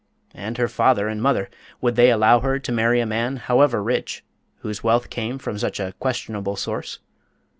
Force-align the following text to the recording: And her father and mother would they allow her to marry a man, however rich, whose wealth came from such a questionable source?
And 0.33 0.57
her 0.57 0.67
father 0.67 1.07
and 1.07 1.21
mother 1.21 1.47
would 1.79 1.95
they 1.95 2.09
allow 2.09 2.39
her 2.39 2.57
to 2.57 2.71
marry 2.71 3.01
a 3.01 3.05
man, 3.05 3.35
however 3.37 3.83
rich, 3.83 4.23
whose 4.61 4.83
wealth 4.83 5.11
came 5.11 5.37
from 5.37 5.59
such 5.59 5.79
a 5.79 5.93
questionable 5.99 6.55
source? 6.55 6.97